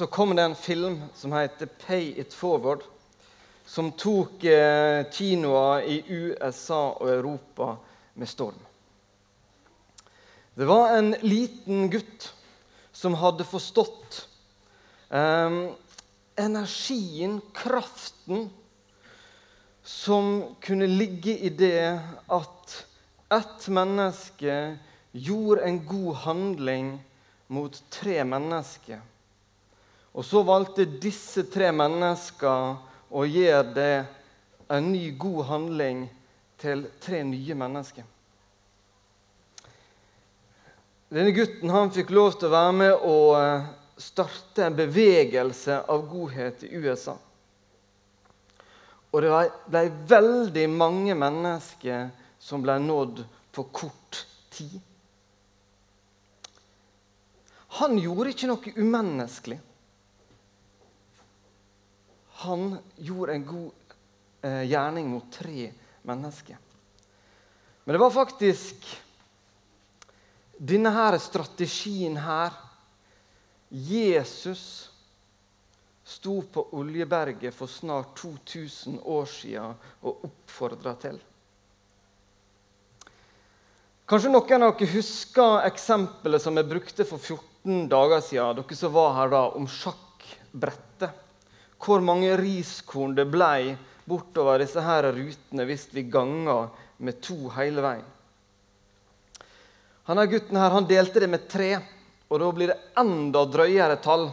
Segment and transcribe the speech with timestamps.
[0.00, 2.82] så kom det en film som heter 'Pay It Forward',
[3.66, 7.76] som tok eh, kinoer i USA og Europa
[8.14, 8.56] med storm.
[10.54, 12.30] Det var en liten gutt
[12.92, 14.22] som hadde forstått
[15.10, 15.68] eh,
[16.36, 18.48] energien, kraften,
[19.84, 22.00] som kunne ligge i det
[22.32, 22.86] at
[23.36, 24.78] ett menneske
[25.12, 26.92] gjorde en god handling
[27.48, 29.04] mot tre mennesker.
[30.12, 32.78] Og så valgte disse tre menneskene
[33.10, 33.92] å gjøre det
[34.70, 36.04] en ny, god handling
[36.60, 38.06] til tre nye mennesker.
[41.10, 43.64] Denne gutten han fikk lov til å være med og eh,
[43.98, 47.16] starte en bevegelse av godhet i USA.
[49.10, 49.32] Og det
[49.66, 49.82] ble
[50.12, 54.20] veldig mange mennesker som ble nådd på kort
[54.54, 54.78] tid.
[57.80, 59.58] Han gjorde ikke noe umenneskelig.
[62.40, 63.94] Han gjorde en god
[64.42, 65.70] eh, gjerning mot tre
[66.08, 66.56] mennesker.
[67.84, 68.86] Men det var faktisk
[70.60, 72.52] denne her strategien her
[73.70, 74.90] Jesus
[76.04, 81.20] sto på Oljeberget for snart 2000 år siden og oppfordra til.
[84.10, 88.96] Kanskje noen av dere husker eksempelet som jeg brukte for 14 dager siden, dere som
[88.96, 90.89] var her da, om sjakkbrettet.
[91.80, 93.76] Hvor mange riskorn det ble
[94.08, 96.66] bortover disse her rutene hvis vi ganga
[97.00, 98.06] med to hele veien.
[100.10, 101.76] Denne gutten her, han delte det med tre,
[102.28, 104.26] og da blir det enda drøyere tall.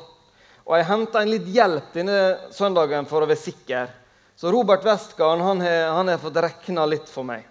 [0.66, 2.18] Og jeg henta en litt hjelp denne
[2.56, 3.92] søndagen for å være sikker.
[4.38, 7.46] Så Robert Westgarden han han har fått rekna litt for meg.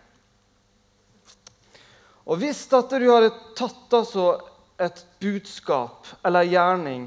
[2.26, 4.26] Og hvis at du hadde tatt altså
[4.82, 7.06] et budskap eller gjerning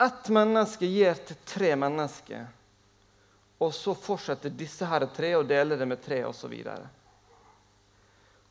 [0.00, 2.46] ett menneske gir til tre mennesker,
[3.60, 6.54] og så fortsetter disse her tre og deler det med tre osv.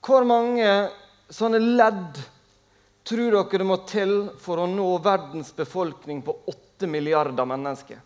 [0.05, 0.69] Hvor mange
[1.29, 2.19] sånne ledd
[3.09, 7.99] tror dere det må til for å nå verdens befolkning på åtte 8 milliarder mennesker.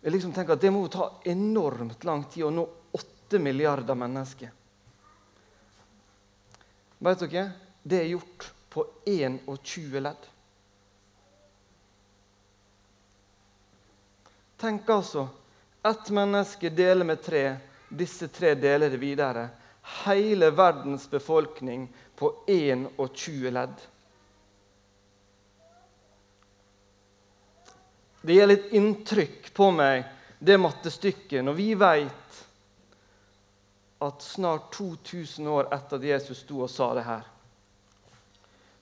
[0.00, 2.64] Jeg liksom tenker at Det må ta enormt lang tid å nå
[2.96, 4.48] 8 milliarder mennesker.
[6.98, 7.44] Vet dere?
[7.82, 10.24] Det er gjort på 21 ledd.
[14.62, 15.28] Tenk altså
[15.82, 17.56] ett menneske deler med tre.
[17.88, 19.48] Disse tre deler det videre.
[20.04, 23.74] Hele verdens befolkning på 21 ledd.
[28.22, 30.06] Det gir litt inntrykk på meg,
[30.38, 32.42] det mattestykket, når vi vet
[34.06, 37.26] at snart 2000 år etter at Jesus sto og sa det her,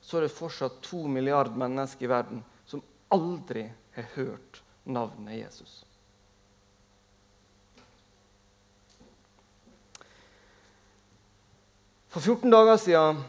[0.01, 2.85] så er det fortsatt to milliarder mennesker i verden som
[3.17, 3.65] aldri
[3.97, 5.85] har hørt navnet Jesus.
[12.11, 13.23] For 14 dager siden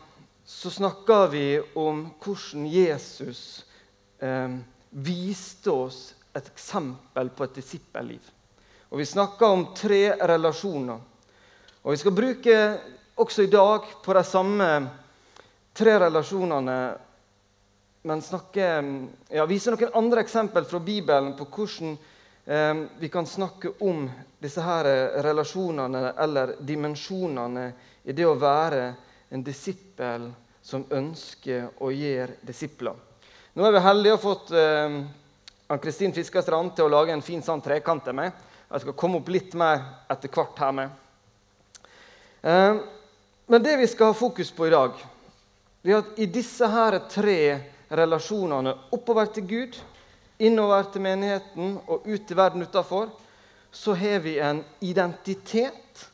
[0.45, 3.65] så snakka vi om hvordan Jesus
[4.19, 4.57] eh,
[4.91, 6.01] viste oss
[6.35, 8.25] et eksempel på et disippelliv.
[8.91, 10.99] Og Vi snakka om tre relasjoner.
[11.83, 12.57] Og Vi skal bruke
[13.15, 14.69] også i dag på de samme
[15.75, 16.77] tre relasjonene,
[18.03, 18.67] men snakke,
[19.29, 21.93] ja, vise noen andre eksempel fra Bibelen på hvordan
[22.45, 24.09] eh, vi kan snakke om
[24.43, 24.89] disse her
[25.23, 27.67] relasjonene eller dimensjonene
[28.03, 28.87] i det å være
[29.31, 30.27] en disippel
[30.63, 32.95] som ønsker å gjøre disipler.
[33.55, 34.99] Nå er vi heldige og har fått eh,
[35.73, 38.35] Ann-Kristin Fiskerstrand til å lage en fin sånn trekant til meg.
[38.73, 40.99] Jeg skal komme opp litt mer etter hvert her med.
[42.43, 42.83] Eh,
[43.47, 44.97] men det vi skal ha fokus på i dag,
[45.83, 47.39] er at i disse her tre
[47.93, 49.79] relasjonene oppover til Gud,
[50.43, 53.13] innover til menigheten og ut til verden utafor,
[53.73, 56.09] så har vi en identitet,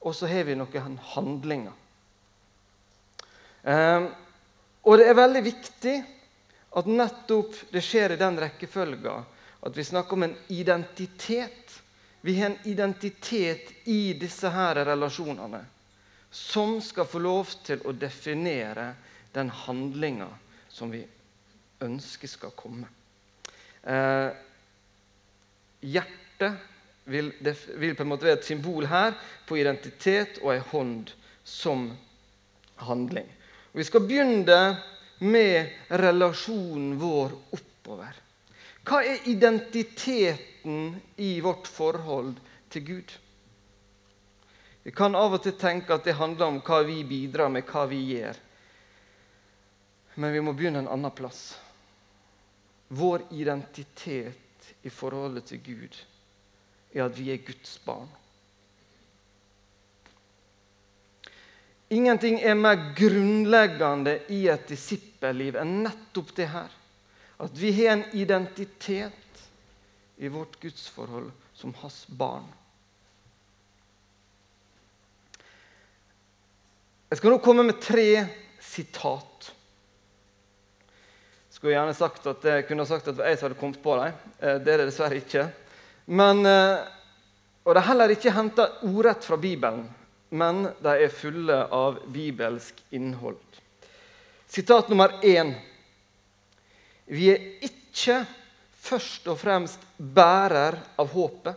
[0.00, 1.72] og så har vi noen handlinger.
[3.64, 4.08] Eh,
[4.84, 5.94] og det er veldig viktig
[6.76, 9.14] at nettopp det skjer i den rekkefølga
[9.64, 11.80] at vi snakker om en identitet.
[12.20, 15.62] Vi har en identitet i disse her relasjonene
[16.34, 18.90] som skal få lov til å definere
[19.32, 20.28] den handlinga
[20.74, 21.04] som vi
[21.84, 22.88] ønsker skal komme.
[23.82, 24.30] Eh,
[25.84, 26.70] hjertet
[27.04, 29.14] vil, vil, på en måte være et symbol her
[29.46, 31.12] på identitet og ei hånd
[31.44, 31.90] som
[32.82, 33.28] handling.
[33.72, 34.60] Og vi skal begynne
[35.24, 38.16] med relasjonen vår oppover.
[38.84, 42.34] Hva er identiteten i vårt forhold
[42.72, 43.14] til Gud?
[44.84, 47.86] Vi kan av og til tenke at det handler om hva vi bidrar med, hva
[47.88, 48.36] vi gjør.
[50.14, 51.60] Men vi må begynne en annen plass.
[52.88, 55.96] vår identitet i forholdet til Gud
[56.94, 58.08] er at vi er Guds barn.
[61.90, 66.70] Ingenting er mer grunnleggende i et disippelliv enn nettopp det her.
[67.42, 69.42] At vi har en identitet
[70.16, 72.46] i vårt gudsforhold som hans barn.
[77.10, 78.08] Jeg skal nå komme med tre
[78.62, 79.52] sitat.
[81.64, 83.96] Skulle gjerne sagt at jeg kunne sagt at det var jeg som hadde kommet på
[83.96, 84.22] dem.
[84.36, 85.48] Eh, det er det dessverre ikke.
[86.12, 86.84] Men, eh,
[87.64, 89.86] og det er heller ikke henta ordrett fra Bibelen
[90.34, 93.38] men de er fulle av bibelsk innhold.
[94.50, 95.52] Sitat nummer én.
[97.06, 98.24] Vi er ikke
[98.84, 101.54] først og fremst bærer av håpet,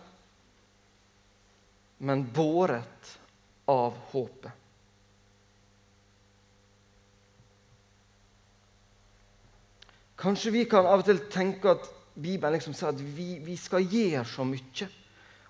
[2.06, 3.18] men båret
[3.66, 4.54] av håpet.
[10.18, 11.86] Kanskje vi kan av og til tenke at
[12.18, 14.88] Bibelen liksom sier at vi, vi skal gjøre så mye.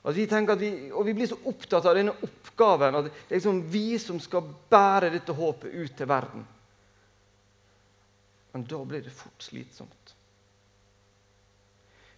[0.07, 0.25] Vi
[0.59, 4.19] vi, og vi blir så opptatt av denne oppgaven at det er liksom vi som
[4.23, 6.45] skal bære dette håpet ut til verden.
[8.53, 10.13] Men da blir det fort slitsomt.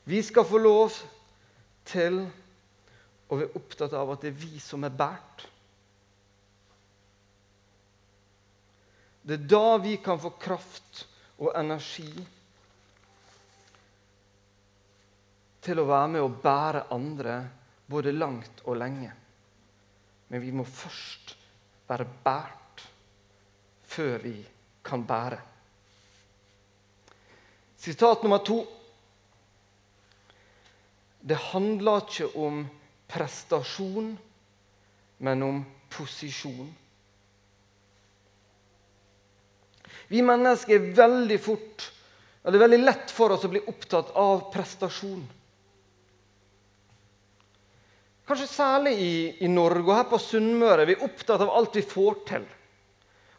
[0.10, 0.94] Vi skal få lov
[1.86, 2.22] til
[3.30, 5.46] å være opptatt av at det er vi som er båret.
[9.22, 11.04] Det er da vi kan få kraft
[11.38, 12.10] og energi
[15.70, 17.36] til å være med og bære andre
[17.90, 19.12] både langt og lenge.
[20.30, 21.36] Men vi må først
[21.90, 22.84] være båret
[23.90, 24.36] før vi
[24.86, 25.40] kan bære.
[27.80, 28.60] Sitat nummer to.
[31.22, 32.62] Det handler ikke om
[33.10, 34.14] prestasjon,
[35.20, 36.70] men om posisjon.
[40.10, 41.90] Vi mennesker er veldig fort,
[42.42, 45.22] det er veldig lett for oss å bli opptatt av prestasjon.
[48.30, 50.84] Kanskje særlig i, i Norge og her på Sunnmøre.
[50.86, 52.44] Vi er opptatt av alt vi får til.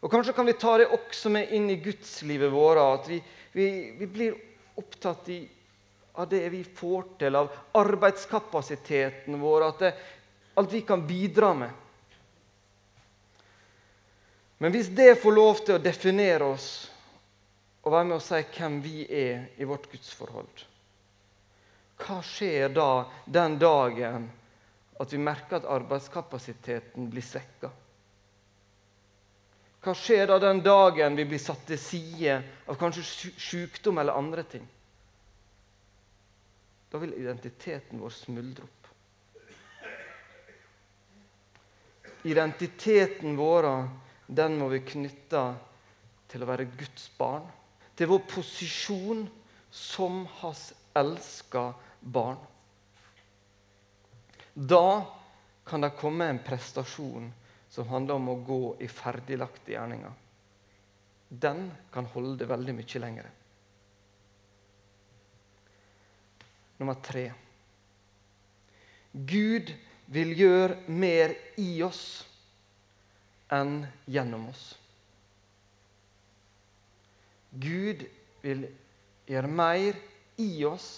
[0.03, 2.81] Og Kanskje kan vi ta det også med inn i gudslivet vårt.
[2.83, 3.21] At vi,
[3.55, 4.35] vi, vi blir
[4.81, 5.37] opptatt i,
[6.19, 9.65] av det vi får til, av arbeidskapasiteten vår.
[9.69, 9.93] At det,
[10.59, 11.71] alt vi kan bidra med.
[14.59, 16.67] Men hvis det får lov til å definere oss
[17.85, 20.67] og være med å si hvem vi er i vårt gudsforhold,
[22.03, 22.91] hva skjer da
[23.23, 24.27] den dagen
[25.01, 27.71] at vi merker at arbeidskapasiteten blir svekka?
[29.81, 32.35] Hva skjer da den dagen vi blir satt til side
[32.69, 34.67] av kanskje sykdom eller andre ting?
[36.91, 38.77] Da vil identiteten vår smuldre opp.
[42.29, 43.67] Identiteten vår
[44.29, 45.41] den må vi knytte
[46.29, 47.47] til å være Guds barn.
[47.97, 49.25] Til vår posisjon
[49.71, 51.71] som hans elska
[52.01, 52.37] barn.
[54.53, 55.17] Da
[55.63, 57.29] kan det komme en prestasjon
[57.69, 60.11] som handler om å gå i ferdiglagte gjerninger.
[61.31, 63.29] Den kan holde veldig mye lenger.
[66.81, 67.29] Nummer tre.
[69.11, 69.71] Gud
[70.11, 72.03] vil gjøre mer i oss
[73.51, 74.65] enn gjennom oss.
[77.51, 78.03] Gud
[78.43, 78.67] vil
[79.27, 79.99] gjøre mer
[80.39, 80.91] i oss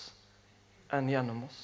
[0.93, 1.61] enn gjennom oss.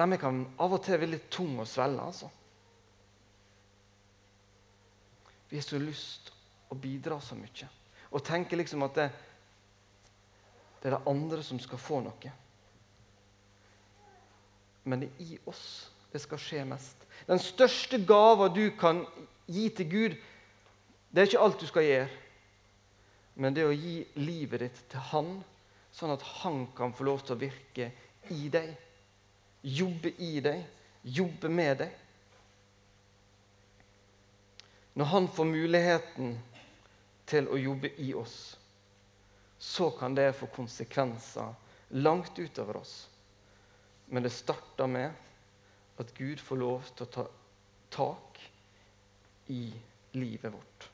[0.00, 2.06] De kan av og til være litt tunge å svelge.
[2.06, 2.30] altså.
[5.50, 6.32] Vi har så lyst
[6.70, 7.68] å bidra så mye
[8.10, 9.04] og tenker liksom at det,
[10.80, 12.32] det er det andre som skal få noe.
[14.82, 17.04] Men det er i oss det skal skje mest.
[17.28, 19.04] Den største gava du kan
[19.46, 20.16] gi til Gud,
[21.10, 22.08] det er ikke alt du skal gjøre.
[23.38, 25.36] Men det er å gi livet ditt til Han,
[25.94, 27.92] sånn at Han kan få lov til å virke
[28.34, 28.74] i deg
[29.62, 30.62] jobbe i deg,
[31.02, 31.96] jobbe med deg.
[34.98, 36.34] Når han får muligheten
[37.30, 38.38] til å jobbe i oss,
[39.60, 41.52] så kan det få konsekvenser
[42.00, 42.94] langt utover oss.
[44.10, 47.26] Men det starter med at Gud får lov til å ta
[47.90, 48.40] tak
[49.52, 49.62] i
[50.16, 50.88] livet vårt.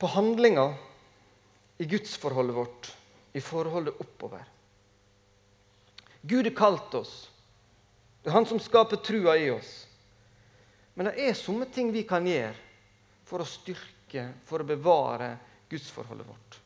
[0.00, 0.74] På handlinger
[1.80, 2.90] i gudsforholdet vårt,
[3.32, 4.44] i forholdet oppover,
[6.22, 7.30] Gud har kalt oss.
[8.22, 9.86] Det er Han som skaper trua i oss.
[10.94, 12.54] Men det er somme ting vi kan gjøre
[13.24, 15.36] for å styrke, for å bevare
[15.70, 16.58] gudsforholdet vårt.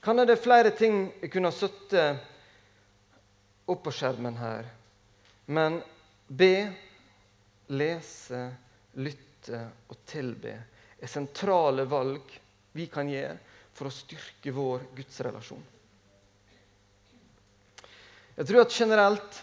[0.00, 2.18] Kan det flere ting jeg kunne ha sittet
[3.68, 4.68] opp på skjermen her.
[5.46, 5.80] Men
[6.28, 6.68] be,
[7.72, 8.42] lese,
[9.00, 10.54] lytte og tilbe
[10.98, 12.38] er sentrale valg
[12.76, 13.38] vi kan gjøre
[13.72, 15.62] for å styrke vår gudsrelasjon.
[18.38, 19.36] Jeg tror at generelt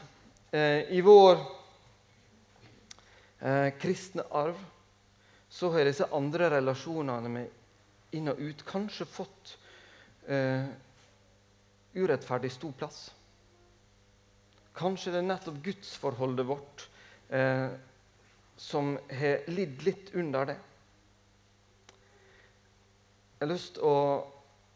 [0.55, 1.35] eh, i vår
[3.43, 4.61] eh, kristne arv
[5.51, 9.51] så har disse andre relasjonene med inn og ut kanskje fått
[10.31, 10.63] eh,
[11.91, 13.01] urettferdig stor plass.
[14.79, 16.87] Kanskje det er nettopp gudsforholdet vårt
[17.35, 17.75] eh,
[18.55, 20.59] som har lidd litt under det.
[23.35, 23.95] Jeg har lyst til å,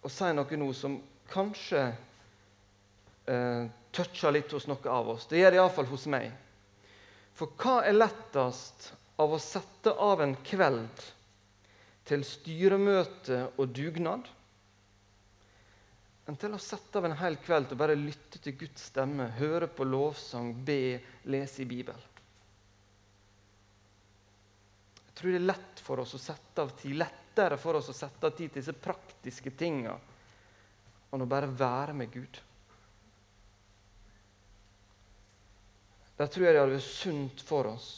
[0.03, 0.99] å si noe nå som
[1.31, 1.87] kanskje
[3.31, 5.27] eh, toucher litt hos noen av oss.
[5.29, 6.31] Det gjør det iallfall hos meg.
[7.37, 11.05] For hva er lettest av å sette av en kveld
[12.09, 14.27] til styremøte og dugnad,
[16.29, 19.69] enn til å sette av en hel kveld til bare lytte til Guds stemme, høre
[19.71, 22.05] på lovsang, be, lese i Bibelen?
[25.07, 27.97] Jeg tror det er lett for oss å sette av tid, lettere for oss å
[27.97, 29.97] sette av tid til disse praktiske tinga
[31.09, 32.39] enn å bare være med Gud.
[36.19, 37.89] Der tror jeg det hadde vært sunt for oss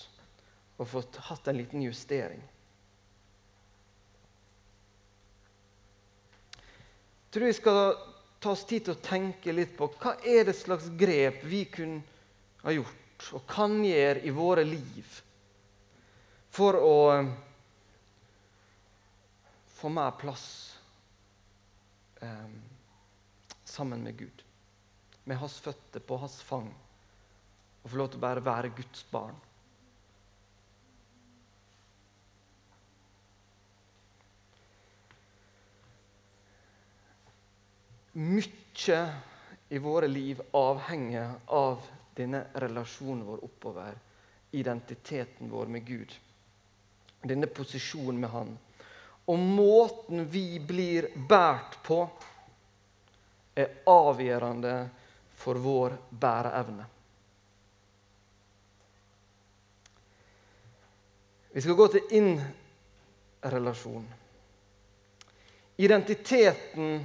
[0.78, 2.42] å få hatt en liten justering.
[7.26, 7.80] Jeg tror vi skal
[8.44, 12.02] ta oss tid til å tenke litt på hva er det slags grep vi kunne
[12.62, 15.18] ha gjort og kan gjøre i våre liv
[16.52, 17.32] for å eh,
[19.80, 20.46] få mer plass
[22.22, 22.54] eh,
[23.66, 24.46] sammen med Gud.
[25.24, 26.70] Med hans føtter på hans fang
[27.82, 29.40] og få lov til å bare være Guds barn.
[38.22, 39.00] Mykje
[39.72, 41.86] i våre liv avhenger av
[42.16, 43.96] denne relasjonen vår oppover,
[44.52, 46.12] identiteten vår med Gud.
[47.24, 48.52] Denne posisjonen med Han.
[49.32, 52.02] Og måten vi blir båret på,
[53.56, 54.76] er avgjørende
[55.38, 56.86] for vår bæreevne.
[61.52, 64.06] Vi skal gå til inn-relasjon.
[65.82, 67.02] Identiteten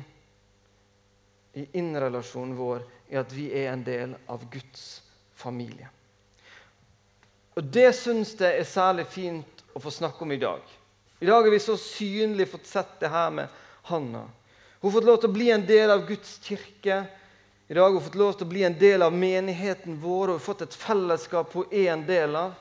[1.56, 5.02] i inn-relasjonen vår er at vi er en del av Guds
[5.34, 5.88] familie.
[7.56, 10.60] Og Det syns jeg er særlig fint å få snakke om i dag.
[11.20, 13.48] I dag har vi så synlig fått sett det her med
[13.88, 14.26] Hanna.
[14.80, 17.00] Hun har fått lov til å bli en del av Guds kirke.
[17.66, 20.44] I dag har hun fått lov til å bli en del av menigheten vår og
[20.44, 22.54] fått et fellesskap hun er en del av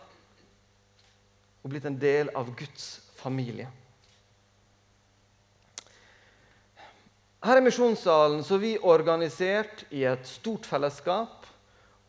[1.66, 3.66] og blitt en del av Guds familie.
[7.46, 11.48] Her i Misjonssalen så er vi organisert i et stort fellesskap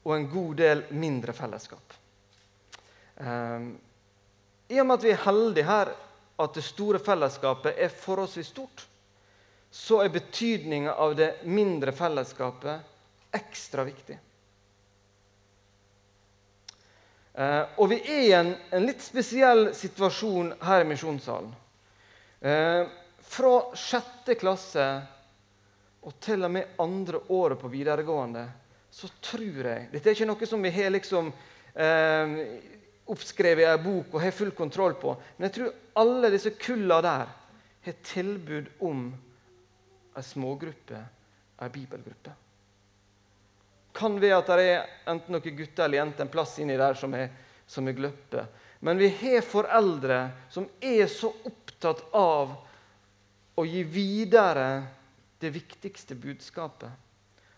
[0.04, 1.96] og en god del mindre fellesskap.
[3.16, 3.70] Um,
[4.68, 5.94] I og med at vi er heldige her
[6.36, 8.84] at det store fellesskapet er forholdsvis stort,
[9.72, 14.20] så er betydninga av det mindre fellesskapet ekstra viktig.
[17.36, 21.50] Eh, og vi er i en, en, litt spesiell situasjon her i Misjonssalen.
[22.40, 22.86] Eh,
[23.26, 24.86] fra sjette klasse
[26.06, 28.46] og til og med andre året på videregående
[28.96, 32.38] så tror jeg Dette er ikke noe som vi har liksom eh,
[33.12, 35.12] oppskrevet i ei bok og har full kontroll på.
[35.36, 37.28] Men jeg tror alle disse kulla der
[37.86, 39.10] har tilbud om
[40.16, 41.04] ei smågruppe,
[41.60, 42.45] ei bibelgruppe
[43.96, 47.14] kan være at det er enten noen gutter eller jenter en plass inni der som
[47.16, 47.30] er,
[47.66, 48.46] som er gløppe.
[48.84, 50.20] Men vi har foreldre
[50.52, 52.52] som er så opptatt av
[53.56, 54.68] å gi videre
[55.40, 56.90] det viktigste budskapet.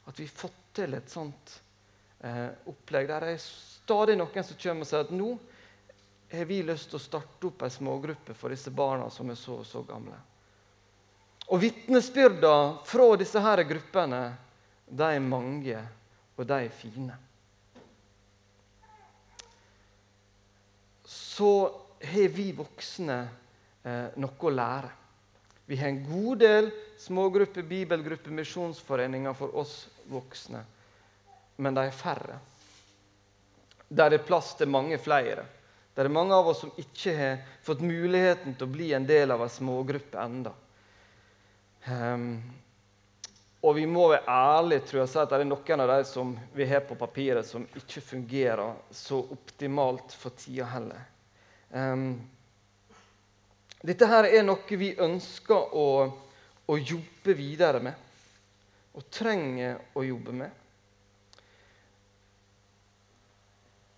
[0.07, 1.59] At vi har fått til et sånt
[2.23, 3.11] eh, opplegg.
[3.11, 5.35] Der er stadig noen som kommer og sier at nå
[6.30, 9.59] har vi lyst til å starte opp en smågruppe for disse barna som er så
[9.62, 10.16] og så gamle.
[11.49, 14.23] Og vitnesbyrda fra disse her gruppene
[14.88, 15.78] de er mange
[16.38, 17.16] og de er fine.
[21.09, 21.50] Så
[22.04, 23.18] har vi voksne
[23.83, 24.90] eh, noe å lære.
[25.68, 30.62] Vi har en god del smågrupper, bibelgrupper, misjonsforeninger for oss voksne.
[31.59, 32.38] Men de er færre.
[33.88, 35.45] Der er plass til mange flere.
[35.97, 39.35] Der er mange av oss som ikke har fått muligheten til å bli en del
[39.35, 40.52] av en smågruppe enda.
[41.88, 42.28] Um,
[43.59, 46.35] og vi må være ærlige tror jeg, si at det er noen av de som
[46.55, 51.00] vi har på papiret, som ikke fungerer så optimalt for tida heller.
[51.75, 52.12] Um,
[53.83, 55.88] dette her er noe vi ønsker å,
[56.67, 57.99] å, jobbe videre med,
[58.95, 60.65] og trenger å jobbe med.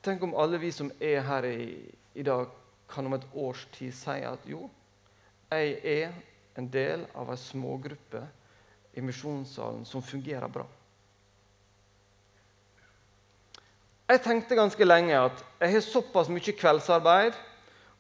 [0.01, 1.71] Tenk om alle vi som er her i,
[2.17, 2.49] i dag,
[2.91, 4.65] kan om et års tid si at jo,
[5.53, 6.17] jeg er
[6.59, 8.25] en del av ei smågruppe
[8.93, 10.67] i misjonssalen som fungerer bra.
[14.11, 17.37] Jeg tenkte ganske lenge at jeg har såpass mye kveldsarbeid,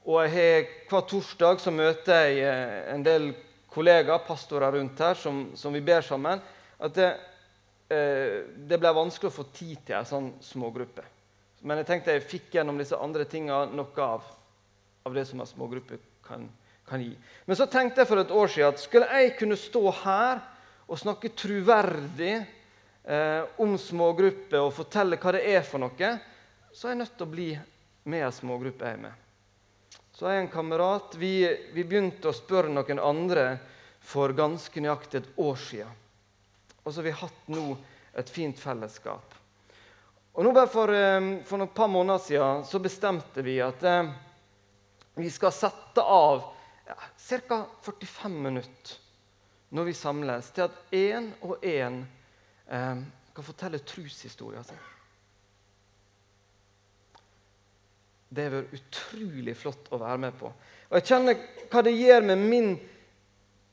[0.08, 3.28] og jeg har, hver torsdag så møter jeg eh, en del
[3.70, 6.40] kollegaer, pastorer rundt her, som, som vi ber sammen,
[6.82, 7.10] at det,
[7.94, 11.04] eh, det ble vanskelig å få tid til en sånn smågruppe.
[11.62, 14.24] Men jeg tenkte jeg fikk gjennom disse andre tinga noe av,
[15.06, 16.48] av det som en smågruppe kan,
[16.88, 17.12] kan gi.
[17.46, 20.40] Men så tenkte jeg for et år siden at skulle jeg kunne stå her
[20.90, 22.32] og snakke troverdig
[23.04, 26.12] eh, om smågrupper og fortelle hva det er for noe,
[26.74, 27.50] så er jeg nødt til å bli
[28.10, 29.26] med ei smågruppe jeg er med.
[30.10, 31.14] Så er jeg en kamerat.
[31.18, 31.34] Vi,
[31.74, 33.44] vi, begynte å spørre noen andre
[34.02, 35.92] for ganske nøyaktig et år siden.
[36.82, 37.66] Og så har vi hatt nå
[38.18, 39.36] et fint fellesskap.
[40.34, 44.10] Og nå bare For, eh, for et par måneder siden så bestemte vi at eh,
[45.22, 46.42] vi skal sette av
[46.88, 46.98] ja,
[47.46, 47.62] ca.
[47.86, 48.98] 45 minutter
[49.70, 52.00] når vi samles, til at én og én
[52.66, 53.02] eh,
[53.34, 54.80] kan fortelle troshistorien sin.
[58.30, 60.50] Det har vært utrolig flott å være med på.
[60.90, 61.38] Og jeg kjenner
[61.70, 62.70] hva det gjør med min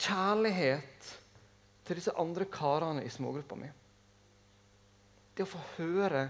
[0.02, 1.12] kjærlighet
[1.86, 3.70] til disse andre karene i smågruppa mi.
[5.38, 6.28] Det å få høre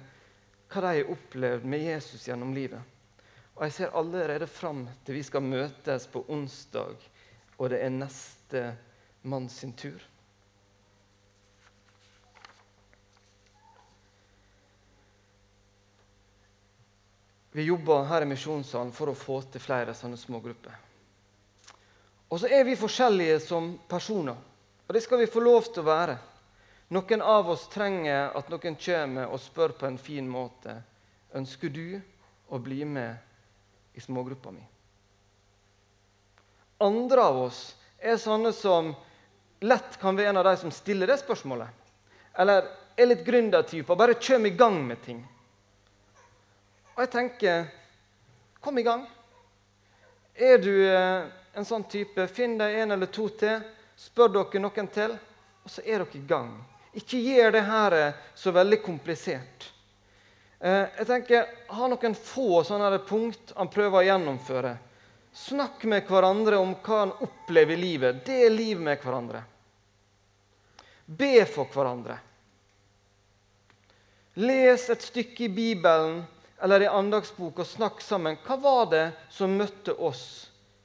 [0.67, 2.81] hva de har opplevd med Jesus gjennom livet.
[3.55, 6.99] Og jeg ser allerede fram til vi skal møtes på onsdag,
[7.57, 8.63] og det er neste
[9.21, 10.03] mann sin tur.
[17.51, 20.75] Vi jobber her i Misjonssalen for å få til flere sånne små grupper.
[22.29, 24.35] Og så er vi forskjellige som personer,
[24.85, 26.17] og det skal vi få lov til å være.
[26.93, 30.75] Noen av oss trenger at noen kommer og spør på en fin måte
[31.35, 31.97] ønsker du
[32.53, 34.63] å bli med i smågruppa mi.
[36.85, 37.61] Andre av oss
[37.97, 38.93] er sånne som
[39.59, 41.69] lett kan være en av de som stiller det spørsmålet.
[42.37, 42.67] Eller
[42.97, 43.95] er litt gründertyper.
[43.95, 45.21] Bare kommer i gang med ting.
[46.95, 47.67] Og jeg tenker
[48.61, 49.05] kom i gang.
[50.33, 51.25] Er du eh,
[51.57, 53.61] en sånn type, finn deg en eller to til.
[53.97, 55.15] Spør dere noen til,
[55.63, 56.51] og så er dere i gang.
[56.97, 59.69] Ikke gjør det her eh, så veldig komplisert.
[60.59, 64.75] Eh, jeg tenker, Ha noen få sånne punkt han prøver å gjennomføre.
[65.37, 68.23] Snakk med hverandre om hva han opplever i livet.
[68.25, 69.43] Del liv med hverandre.
[71.05, 72.17] Be for hverandre.
[74.41, 76.23] Les et stykke i Bibelen
[76.61, 78.39] eller i andagsbok og snakk sammen.
[78.45, 80.25] Hva var det som møtte oss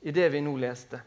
[0.04, 1.00] i det vi nå leste?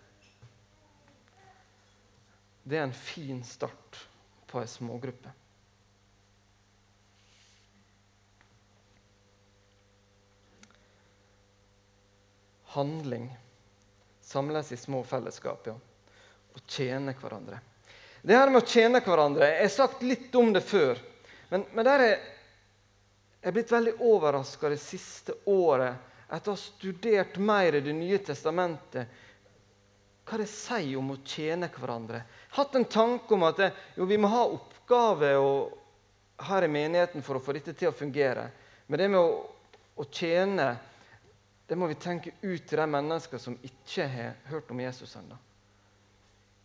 [2.66, 4.02] Det er en fin start
[4.50, 5.30] på ei smågruppe.
[12.76, 13.30] Handling.
[14.22, 15.76] Samles i små fellesskap ja.
[16.54, 17.60] og tjene hverandre.
[18.26, 20.98] Det her med å tjene hverandre Jeg har sagt litt om det før.
[21.52, 22.16] Men, men der er
[23.46, 28.18] jeg blitt veldig overraska det siste året etter å ha studert mer i Det nye
[28.26, 29.22] testamentet
[30.26, 32.24] hva det sier om å tjene hverandre.
[32.58, 35.38] Hatt en tanke om at det, jo, vi må ha oppgaver
[36.50, 38.48] her i menigheten for å få dette til å fungere.
[38.88, 39.46] Men det med å,
[40.02, 40.72] å tjene
[41.68, 45.38] det må vi tenke ut til de mennesker som ikke har hørt om Jesus ennå.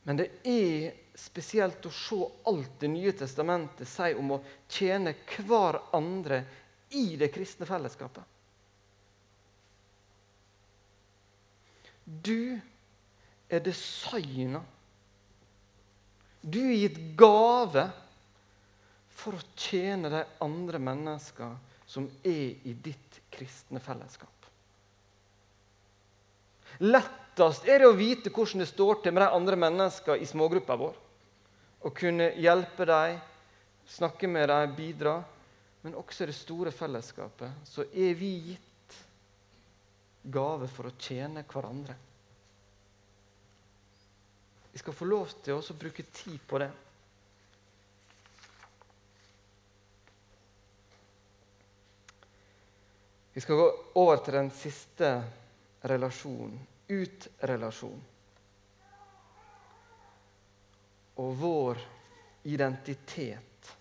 [0.04, 5.78] Men det er spesielt å se alt Det nye testamentet sier om å tjene hver
[5.96, 6.42] andre
[6.96, 8.24] i det kristne fellesskapet.
[12.04, 12.58] Du
[13.50, 14.62] er designa.
[16.40, 17.84] Du er gitt gave
[19.20, 24.39] for å tjene de andre menneskene som er i ditt kristne fellesskap.
[26.78, 30.78] Lettest er det å vite hvordan det står til med de andre menneskene i smågruppa
[30.80, 30.94] vår.
[31.80, 33.20] Å kunne hjelpe dem,
[33.90, 35.18] snakke med dem, bidra
[35.83, 38.96] men også i det store fellesskapet, så er vi gitt
[40.28, 41.96] gave for å tjene hverandre.
[44.70, 46.68] Vi skal få lov til å bruke tid på det.
[53.33, 53.68] Vi skal gå
[54.02, 55.14] over til den siste
[55.80, 56.58] relasjonen
[56.90, 58.00] ut-relasjon.
[61.14, 61.78] Og vår
[62.42, 63.76] identitet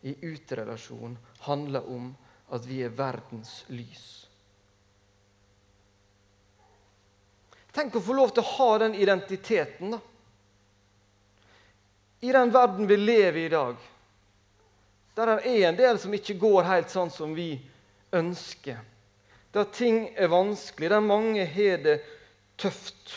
[0.00, 2.10] i utrelasjon handler om
[2.50, 4.06] at vi er verdens lys.
[7.70, 10.00] Tenk å få lov til å ha den identiteten, da.
[12.20, 13.76] I den verden vi lever i i dag,
[15.14, 17.54] der det er en del som ikke går helt sånn som vi
[18.12, 18.80] ønsker,
[19.52, 21.98] der ting er vanskelig, der mange har det
[22.58, 23.16] tøft.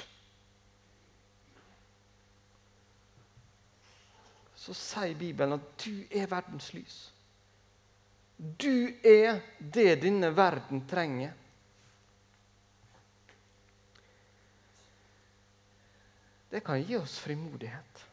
[4.55, 6.97] Så sier Bibelen at du er verdens lys.
[8.37, 11.33] Du er det denne verden trenger.
[16.49, 18.05] Det kan gi oss frimodighet.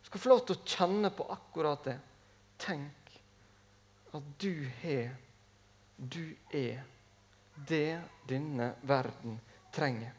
[0.00, 1.98] Du skal få lov til å kjenne på akkurat det.
[2.60, 3.16] Tenk
[4.12, 5.12] at du har,
[5.96, 6.82] du er
[7.68, 9.38] det denne verden
[9.74, 10.12] trenger.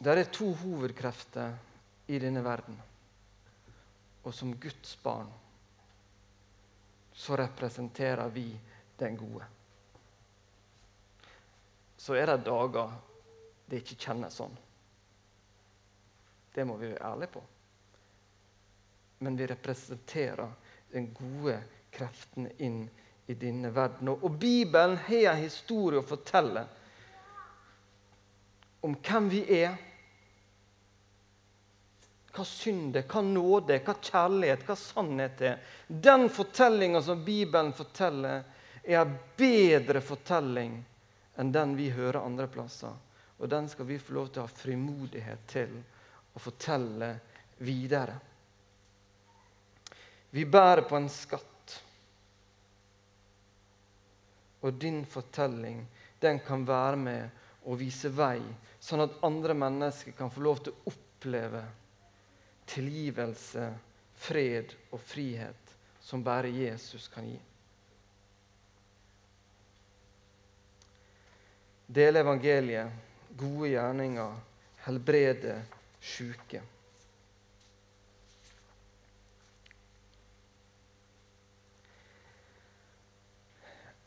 [0.00, 1.58] Det er to hovedkrefter
[2.08, 2.78] i denne verden.
[4.24, 5.28] Og som Guds barn
[7.12, 8.48] så representerer vi
[8.98, 9.44] den gode.
[12.00, 12.96] Så er det dager
[13.68, 14.56] det ikke kjennes sånn.
[16.54, 17.44] Det må vi være ærlige på
[19.22, 20.48] men vi representerer
[20.90, 21.58] den gode
[21.90, 22.88] kreften inn
[23.26, 24.08] i denne verden.
[24.08, 26.64] Og Bibelen har en historie å fortelle
[28.80, 29.74] om hvem vi er.
[32.30, 35.60] Hva synd er, hva nåde er, hva kjærlighet, hva sannhet er.
[35.86, 38.46] Den fortellinga som Bibelen forteller,
[38.80, 40.78] er en bedre fortelling
[41.36, 42.96] enn den vi hører andre plasser.
[43.36, 45.76] Og den skal vi få lov til å ha frimodighet til
[46.32, 47.12] å fortelle
[47.60, 48.16] videre.
[50.30, 51.74] Vi bærer på en skatt.
[54.60, 55.82] Og din fortelling
[56.20, 57.28] den kan være med
[57.64, 58.40] og vise vei,
[58.80, 61.62] sånn at andre mennesker kan få lov til å oppleve
[62.70, 63.66] tilgivelse,
[64.20, 67.38] fred og frihet som bare Jesus kan gi.
[71.90, 72.92] Dele evangeliet,
[73.36, 74.36] gode gjerninger,
[74.84, 75.56] helbrede
[76.00, 76.60] sjuke.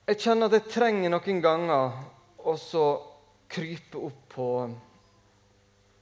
[0.04, 1.94] Jeg kjenner at jeg trenger noen ganger
[2.44, 2.56] å
[3.48, 4.48] krype opp på,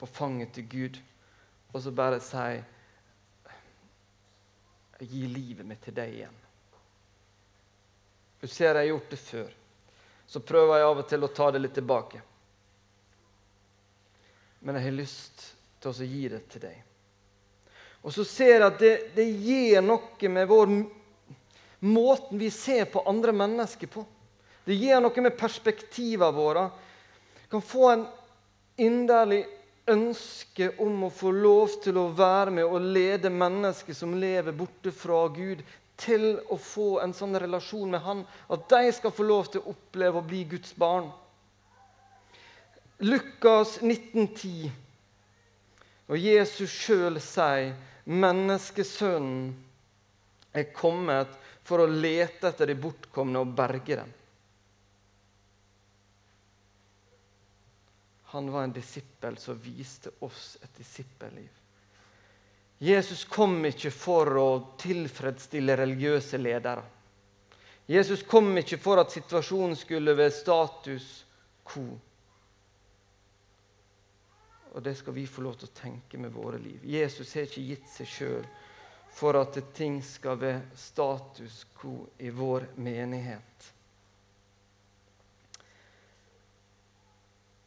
[0.02, 0.98] på fanget til Gud
[1.72, 2.48] og så bare si
[5.02, 6.40] Jeg gir livet mitt til deg igjen.
[8.42, 9.54] Du ser jeg har gjort det før.
[10.30, 12.22] Så prøver jeg av og til å ta det litt tilbake.
[14.62, 15.46] Men jeg har lyst
[15.82, 16.78] til å gi det til deg.
[18.02, 20.74] Og så ser jeg at det, det gir noe med vår
[21.82, 24.06] måten vi ser på andre mennesker på.
[24.66, 26.68] Det gir noe med perspektivene våre.
[27.50, 28.06] Kan få en
[28.78, 29.44] inderlig
[29.90, 34.94] ønske om å få lov til å være med og lede mennesker som lever borte
[34.94, 35.64] fra Gud,
[36.02, 39.74] til å få en sånn relasjon med Han at de skal få lov til å
[39.76, 41.12] oppleve å bli Guds barn.
[43.02, 44.72] Lukas 1910,
[46.10, 47.74] og Jesus sjøl sier
[48.06, 49.54] menneskesønnen
[50.58, 54.12] er kommet for å lete etter de bortkomne og berge dem.
[58.32, 61.50] Han var en disippel som viste oss et disippelliv.
[62.82, 66.86] Jesus kom ikke for å tilfredsstille religiøse ledere.
[67.92, 71.10] Jesus kom ikke for at situasjonen skulle være status
[71.68, 71.84] quo.
[74.72, 76.80] Og det skal vi få lov til å tenke med våre liv.
[76.88, 78.48] Jesus har ikke gitt seg sjøl
[79.12, 83.68] for at ting skal være status quo i vår menighet.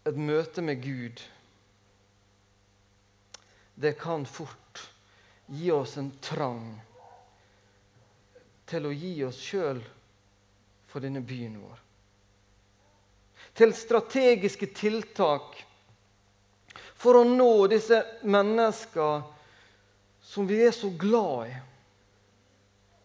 [0.04, 1.22] Et møte med Gud
[3.74, 4.90] det kan fort
[5.46, 6.66] gi oss en trang
[8.70, 9.80] til å gi oss sjøl
[10.88, 11.80] for denne byen vår.
[13.54, 15.58] Til strategiske tiltak
[16.74, 19.33] for å nå disse menneskene
[20.24, 21.56] som vi er så glad i,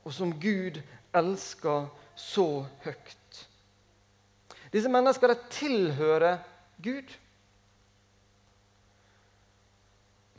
[0.07, 0.79] og som Gud
[1.15, 2.47] elsker så
[2.85, 3.41] høyt.
[4.71, 6.39] Disse menneskene tilhører
[6.83, 7.11] Gud.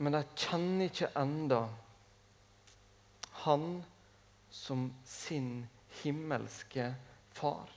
[0.01, 1.61] Men de kjenner ikke enda
[3.43, 3.81] Han
[4.53, 5.67] som sin
[6.01, 6.87] himmelske
[7.33, 7.69] far.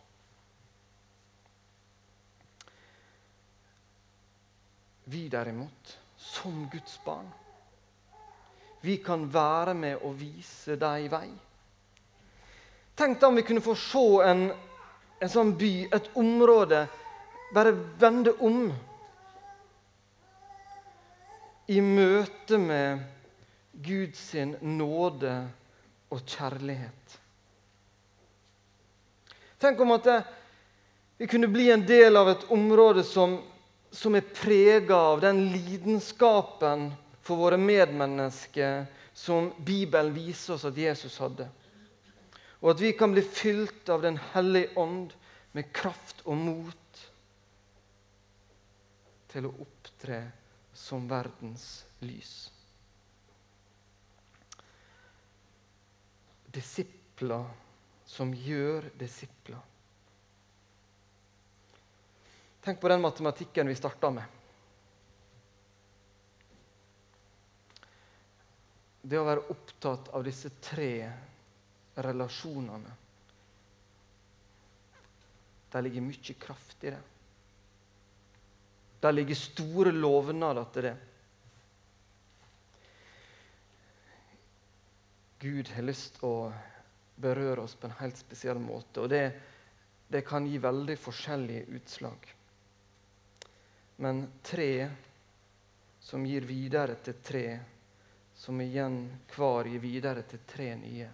[5.04, 7.32] Vi derimot, som Guds barn
[8.84, 11.28] vi kan være med og vise dem vei.
[12.94, 14.44] Tenk da om vi kunne få se en,
[15.18, 16.84] en sånn by, et område,
[17.54, 18.68] bare vende om
[21.72, 23.00] i møte med
[23.84, 24.26] Guds
[24.60, 25.34] nåde
[26.12, 27.16] og kjærlighet.
[29.64, 30.10] Tenk om at
[31.16, 33.38] vi kunne bli en del av et område som,
[33.90, 36.90] som er prega av den lidenskapen
[37.24, 38.84] for våre medmennesker
[39.16, 41.48] som Bibelen viser oss at Jesus hadde.
[42.60, 45.12] Og at vi kan bli fylt av Den hellige ånd
[45.52, 47.02] med kraft og mot
[49.32, 50.20] til å opptre
[50.74, 52.34] som verdens lys.
[56.54, 57.48] Disipler
[58.06, 59.62] som gjør disipler.
[62.64, 64.33] Tenk på den matematikken vi starta med.
[69.04, 70.92] Det å være opptatt av disse tre
[72.00, 72.92] relasjonene.
[75.70, 77.02] Det ligger mye kraft i det.
[79.04, 80.94] Det ligger store lovnader til det.
[85.44, 86.52] Gud har lyst til å
[87.20, 89.02] berøre oss på en helt spesiell måte.
[89.04, 89.24] Og det,
[90.08, 92.30] det kan gi veldig forskjellige utslag.
[94.00, 94.70] Men tre
[96.00, 97.44] som gir videre til tre,
[98.44, 98.98] som igjen
[99.32, 101.06] hver gir videre til tre nye.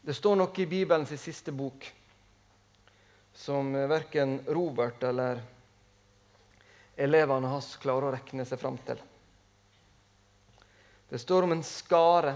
[0.00, 1.84] Det står noe i Bibelens siste bok
[3.36, 5.42] som verken Robert eller
[6.96, 9.04] elevene hans klarer å regne seg fram til.
[11.12, 12.32] Det står om en skare,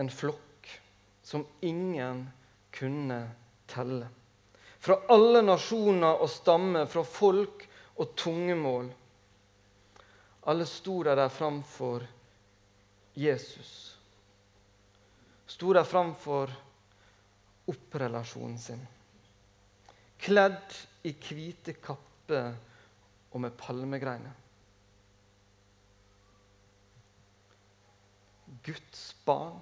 [0.00, 0.72] en flokk,
[1.20, 2.24] som ingen
[2.72, 3.20] kunne
[3.68, 4.08] telle.
[4.78, 7.64] Fra alle nasjoner og stammer, fra folk
[7.98, 8.90] og tungemål.
[10.48, 12.06] Alle sto der framfor
[13.18, 13.72] Jesus.
[15.48, 16.52] Sto der framfor
[17.68, 18.84] opprelasjonen sin.
[20.18, 22.54] Kledd i hvite kapper
[23.32, 24.44] og med palmegreiner.
[28.64, 29.60] Guds barn,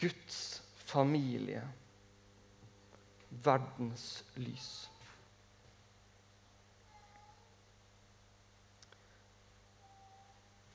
[0.00, 1.62] Guds familie,
[3.44, 4.70] verdens lys.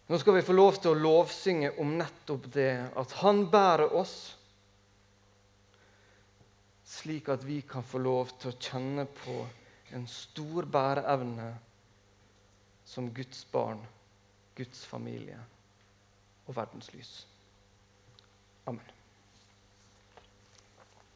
[0.07, 4.17] Nå skal vi få lov til å lovsynge om nettopp det, at Han bærer oss
[6.87, 9.41] slik at vi kan få lov til å kjenne på
[9.95, 11.49] en stor bæreevne
[12.87, 13.83] som Guds barn,
[14.55, 15.39] Guds familie
[16.47, 17.17] og verdens lys.
[18.67, 18.96] Amen.